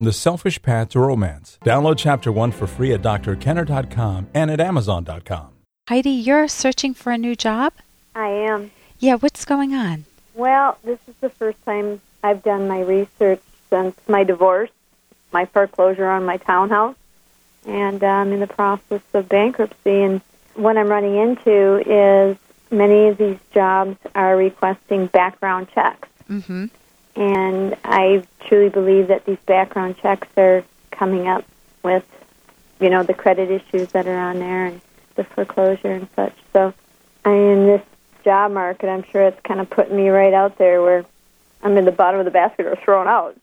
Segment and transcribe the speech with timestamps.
[0.00, 1.58] The Selfish Path to Romance.
[1.64, 5.48] Download Chapter 1 for free at drkenner.com and at amazon.com.
[5.88, 7.72] Heidi, you're searching for a new job?
[8.14, 8.70] I am.
[9.00, 10.04] Yeah, what's going on?
[10.34, 14.70] Well, this is the first time I've done my research since my divorce,
[15.32, 16.94] my foreclosure on my townhouse,
[17.66, 20.02] and I'm in the process of bankruptcy.
[20.02, 20.20] And
[20.54, 22.36] what I'm running into is
[22.70, 26.08] many of these jobs are requesting background checks.
[26.30, 26.66] Mm-hmm.
[27.18, 30.62] And I truly believe that these background checks are
[30.92, 31.44] coming up
[31.82, 32.06] with,
[32.80, 34.80] you know, the credit issues that are on there and
[35.16, 36.34] the foreclosure and such.
[36.52, 36.72] So
[37.24, 37.82] I in this
[38.22, 41.04] job market, I'm sure it's kind of putting me right out there where
[41.64, 43.36] I'm in the bottom of the basket or thrown out.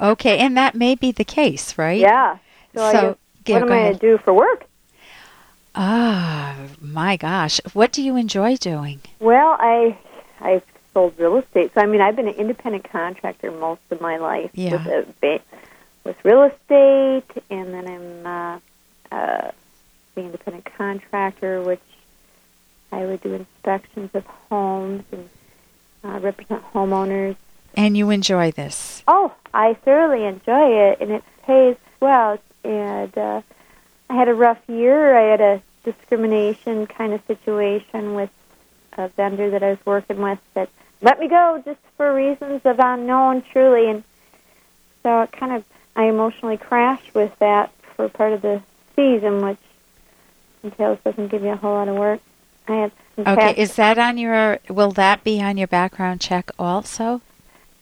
[0.00, 2.00] Okay, and that may be the case, right?
[2.00, 2.38] Yeah.
[2.74, 4.64] So, I So, guess, what am I going to do for work?
[5.74, 7.60] Ah, my gosh.
[7.74, 9.00] What do you enjoy doing?
[9.20, 9.98] Well, I
[10.40, 10.62] I've
[10.94, 14.50] sold real estate, so I mean I've been an independent contractor most of my life
[14.54, 14.72] Yeah.
[14.72, 15.42] with a ba-
[16.04, 18.58] with real estate, and then I'm uh,
[19.14, 19.50] uh,
[20.14, 21.80] the independent contractor, which
[22.90, 25.28] I would do inspections of homes and
[26.04, 27.36] uh, represent homeowners.
[27.74, 29.02] And you enjoy this?
[29.06, 32.38] Oh, I thoroughly enjoy it, and it pays well.
[32.64, 33.42] And uh,
[34.10, 35.16] I had a rough year.
[35.16, 38.30] I had a discrimination kind of situation with
[38.98, 40.68] a vendor that I was working with that
[41.00, 43.88] let me go just for reasons of unknown, truly.
[43.88, 44.04] And
[45.02, 45.64] so it kind of
[45.96, 48.62] I emotionally crashed with that for part of the
[48.96, 49.58] season, which
[50.62, 52.20] entails doesn't give you a whole lot of work.
[52.66, 57.20] I had Okay, is that on your will that be on your background check also?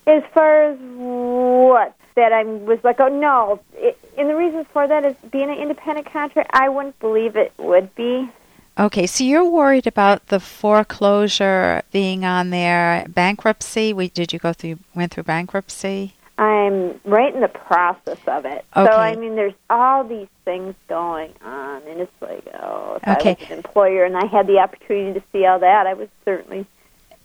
[0.07, 3.61] As far as what that I was like, oh no.
[3.75, 6.51] It, and the reason for that is being an independent contractor.
[6.51, 8.31] I wouldn't believe it would be.
[8.79, 13.93] Okay, so you're worried about the foreclosure being on there, bankruptcy.
[13.95, 16.15] We did you go through went through bankruptcy?
[16.39, 18.67] I'm right in the process of it.
[18.77, 18.91] Okay.
[18.91, 23.31] So I mean, there's all these things going on, and it's like, oh, if Okay.
[23.31, 26.11] I was an employer and I had the opportunity to see all that, I would
[26.25, 26.67] certainly.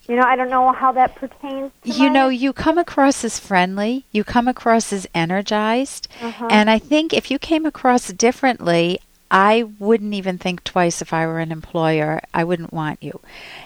[0.07, 1.72] You know, I don't know how that pertains.
[1.83, 6.47] To You know, you come across as friendly, you come across as energized, Uh-huh.
[6.50, 9.00] and I think if you came across differently,
[9.34, 12.22] I wouldn't even think twice if I were an employer.
[12.34, 13.22] I wouldn't want you.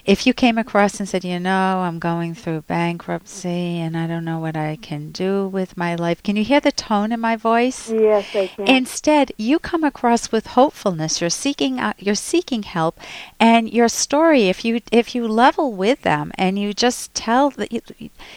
[0.05, 4.23] If you came across and said, you know, I'm going through bankruptcy and I don't
[4.25, 6.21] know what I can do with my life.
[6.21, 7.89] Can you hear the tone in my voice?
[7.89, 8.67] yes, I can.
[8.67, 11.19] Instead, you come across with hopefulness.
[11.19, 12.99] You're seeking out, you're seeking help,
[13.39, 14.43] and your story.
[14.49, 17.81] If you if you level with them and you just tell that, you,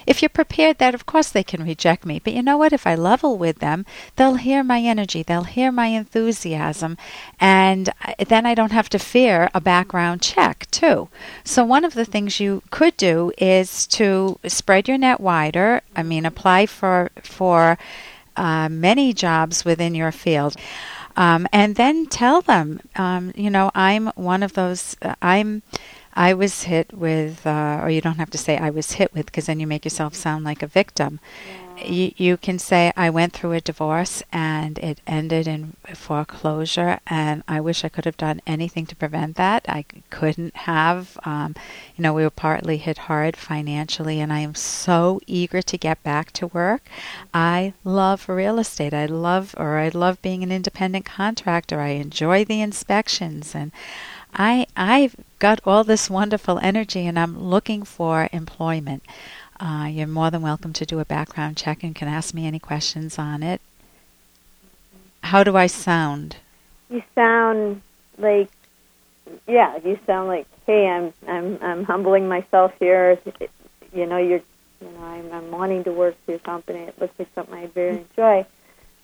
[0.06, 2.18] if you're prepared, that of course they can reject me.
[2.18, 2.72] But you know what?
[2.72, 3.84] If I level with them,
[4.16, 5.22] they'll hear my energy.
[5.22, 6.96] They'll hear my enthusiasm,
[7.40, 7.90] and
[8.28, 11.08] then I don't have to fear a background check too.
[11.44, 15.82] So one of the things you could do is to spread your net wider.
[15.94, 17.78] I mean, apply for for
[18.36, 20.56] uh, many jobs within your field.
[21.16, 24.96] Um, and then tell them, um, you know, I'm one of those.
[25.02, 25.62] Uh, I'm.
[26.14, 29.26] I was hit with, uh, or you don't have to say I was hit with,
[29.26, 31.20] because then you make yourself sound like a victim.
[31.84, 37.42] You, you can say I went through a divorce and it ended in foreclosure, and
[37.46, 39.64] I wish I could have done anything to prevent that.
[39.68, 41.18] I couldn't have.
[41.24, 41.54] Um,
[41.96, 46.02] you know, we were partly hit hard financially, and I am so eager to get
[46.02, 46.88] back to work.
[47.32, 48.94] I love real estate.
[48.94, 51.80] I love, or I love being an independent contractor.
[51.80, 53.72] I enjoy the inspections, and
[54.34, 59.02] I I've got all this wonderful energy, and I'm looking for employment.
[59.60, 62.58] Uh, you're more than welcome to do a background check and can ask me any
[62.58, 63.60] questions on it.
[65.24, 66.36] How do I sound?
[66.90, 67.82] you sound
[68.16, 68.48] like
[69.46, 73.18] yeah you sound like hey i'm i'm i'm humbling myself here.
[73.92, 74.40] You know you're
[74.80, 77.66] you know i'm i'm wanting to work for your company it looks like something i
[77.66, 78.46] very enjoy.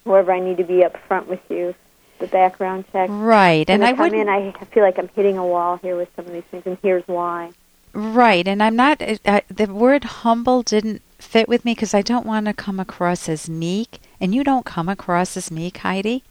[0.04, 1.74] However i need to be upfront with you
[2.20, 3.10] the background check.
[3.10, 6.08] Right, and I I come in i feel like i'm hitting a wall here with
[6.16, 7.52] some of these things and here's why
[7.94, 9.00] Right, and I'm not.
[9.00, 12.80] Uh, uh, the word humble didn't fit with me because I don't want to come
[12.80, 16.24] across as meek, and you don't come across as meek, Heidi.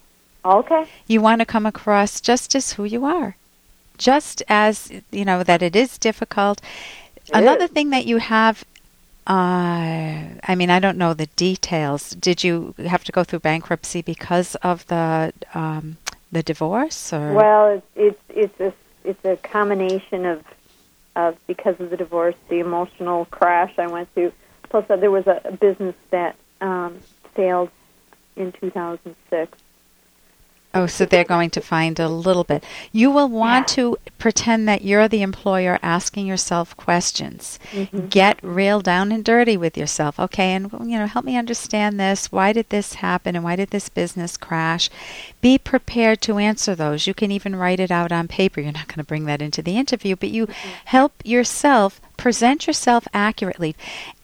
[0.43, 3.37] okay You want to come across just as who you are,
[3.97, 6.59] just as you know that it is difficult.
[7.33, 7.71] Another is.
[7.71, 8.65] thing that you have.
[9.25, 12.09] Uh, I mean, I don't know the details.
[12.09, 15.95] Did you have to go through bankruptcy because of the um,
[16.29, 18.73] the divorce, or Well, it's it's it's a
[19.05, 20.43] it's a combination of
[21.15, 24.33] of because of the divorce, the emotional crash I went through.
[24.69, 26.99] Plus, uh, there was a, business that um,
[27.35, 27.69] failed
[28.35, 29.57] in 2006.
[30.75, 32.63] Oh, so they're going to find a little bit.
[32.91, 33.75] You will want Yeah.
[33.75, 37.59] to pretend that you're the employer asking yourself questions.
[37.71, 38.07] Mm-hmm.
[38.07, 40.19] Get real down and dirty with yourself.
[40.19, 42.31] Okay, and you know, help me understand this.
[42.31, 44.89] Why did this happen and why did this business crash?
[45.41, 47.05] Be prepared to answer those.
[47.05, 48.59] You can even write it out on paper.
[48.59, 50.47] You're not going to bring that into the interview, but you
[50.85, 53.75] help yourself present yourself accurately.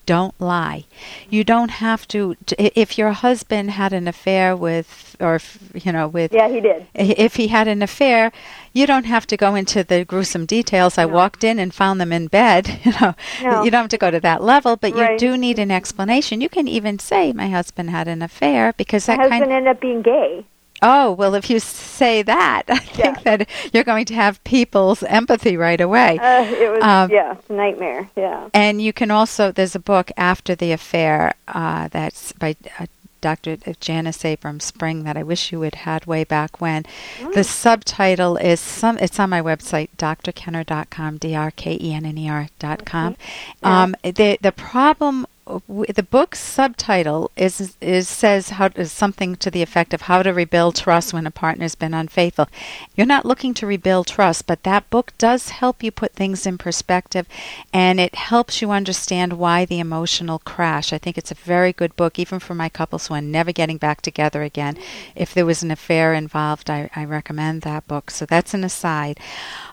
[0.09, 0.85] Don't lie.
[1.29, 2.35] You don't have to.
[2.57, 6.88] If your husband had an affair with, or if, you know, with Yeah, he did.
[6.95, 8.31] if he had an affair,
[8.73, 10.97] you don't have to go into the gruesome details.
[10.97, 12.63] I walked in and found them in bed.
[12.85, 13.13] You know,
[13.44, 13.63] No.
[13.63, 16.41] you don't have to go to that level, but you do need an explanation.
[16.41, 19.53] You can even say, "My husband had an affair," because My that husband kind.
[19.53, 20.44] ended up being gay.
[20.81, 25.57] Oh well, if you say that, I think that you're going to have people's empathy
[25.57, 26.17] right away.
[26.19, 28.09] Uh, it was Um, yeah, a nightmare.
[28.15, 28.49] Yeah.
[28.53, 32.85] And you can also, there's a book, After the Affair, uh, that's by uh,
[33.21, 33.57] Dr.
[33.81, 36.85] Janis Abrahms Spring that I wish you had had way back when.
[37.33, 38.97] The subtitle is, some.
[38.99, 43.17] it's on my website, drkenner.com, D-R-K-E-N-N-E-R dot com.
[43.61, 43.83] Yeah.
[43.83, 45.27] Um, the, the problem
[45.57, 50.31] the book's subtitle is is says how is something to the effect of how to
[50.31, 52.48] rebuild trust when a partner's been unfaithful.
[52.96, 56.60] You're not looking to rebuild trust, but that book does help you put things in
[56.60, 57.28] perspective
[57.74, 60.94] and it helps you understand why the emotional crash.
[60.94, 63.78] I think it's a very good book even for my couples who are never getting
[63.78, 64.78] back together again.
[65.16, 68.12] If there was an affair involved, I, I recommend that book.
[68.12, 69.19] So that's an aside.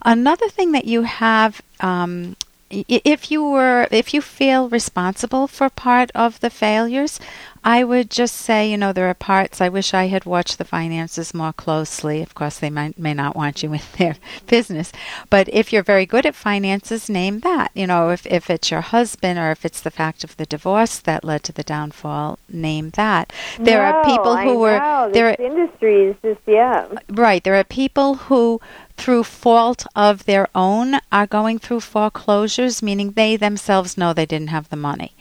[0.03, 2.37] Another thing that you have um,
[2.71, 7.21] if you were if you feel responsible for part of the failures
[7.63, 10.65] i would just say you know there are parts i wish i had watched the
[10.65, 14.17] finances more closely of course they might may not want you in their
[14.47, 14.91] business
[15.31, 18.81] but if you're very good at finances name that you know if, if it's your
[18.81, 22.91] husband or if it's the fact of the divorce that led to the downfall name
[22.91, 25.11] that there are people who I were know.
[25.13, 26.87] there This industry is just yeah.
[27.09, 27.43] Right.
[27.43, 28.61] There are people who,
[28.97, 34.51] through fault of their own, are going through foreclosures, meaning they themselves know they didn't
[34.51, 35.13] have the money.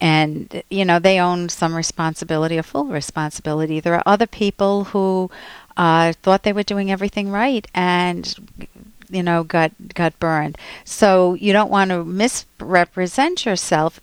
[0.00, 3.78] And, you know, they own some responsibility, a full responsibility.
[3.78, 5.30] There are other people who
[5.76, 8.34] uh, thought they were doing everything right and
[9.08, 14.00] you know got got burned so you don't want to misrepresent yourself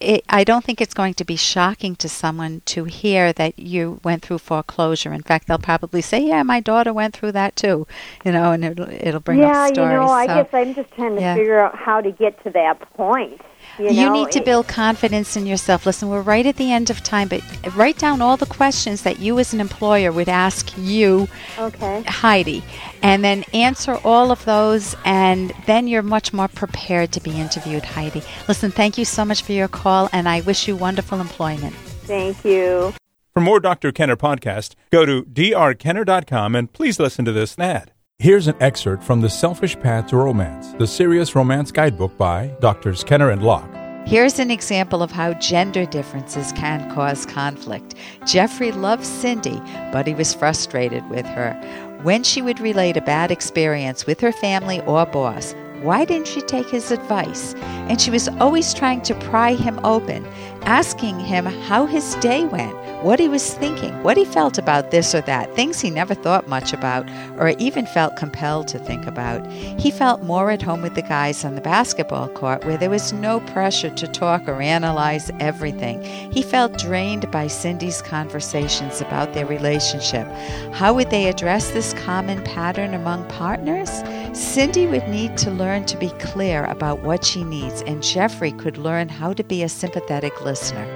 [0.00, 4.00] it, I don't think it's going to be shocking to someone to hear that you
[4.02, 5.12] went through foreclosure.
[5.12, 7.86] In fact, they'll probably say, "Yeah, my daughter went through that too,"
[8.24, 9.90] you know, and it'll it'll bring yeah, up stories.
[9.90, 11.34] Yeah, you know, I so guess I'm just trying to yeah.
[11.34, 13.40] figure out how to get to that point.
[13.78, 14.12] You, you know?
[14.12, 15.86] need to build confidence in yourself.
[15.86, 17.42] Listen, we're right at the end of time, but
[17.74, 21.28] write down all the questions that you, as an employer, would ask you
[21.58, 22.02] Okay.
[22.06, 22.62] Heidi,
[23.02, 27.84] and then answer all of those, and then you're much more prepared to be interviewed,
[27.84, 28.22] Heidi.
[28.48, 31.74] Listen, thank you so much for your call, and I wish you wonderful employment.
[32.04, 32.92] Thank you.
[33.32, 33.92] For more Dr.
[33.92, 37.92] Kenner podcast, go to drkenner.com and please listen to this ad.
[38.20, 43.02] Here's an excerpt from The Selfish Path to Romance, the serious romance guidebook by Drs.
[43.02, 43.74] Kenner and Locke.
[44.06, 47.94] Here's an example of how gender differences can cause conflict.
[48.26, 49.58] Jeffrey loved Cindy,
[49.90, 51.54] but he was frustrated with her.
[52.02, 56.40] When she would relate a bad experience with her family or boss, why didn't she
[56.42, 57.54] take his advice?
[57.88, 60.26] And she was always trying to pry him open,
[60.62, 65.14] asking him how his day went, what he was thinking, what he felt about this
[65.14, 69.46] or that, things he never thought much about or even felt compelled to think about.
[69.50, 73.12] He felt more at home with the guys on the basketball court where there was
[73.12, 76.02] no pressure to talk or analyze everything.
[76.30, 80.26] He felt drained by Cindy's conversations about their relationship.
[80.72, 83.90] How would they address this common pattern among partners?
[84.32, 88.78] Cindy would need to learn to be clear about what she needs, and Jeffrey could
[88.78, 90.86] learn how to be a sympathetic listener.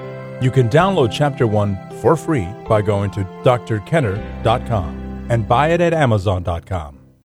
[0.40, 5.94] You can download Chapter 1 for free by going to drkenner.com and buy it at
[5.94, 7.03] amazon.com.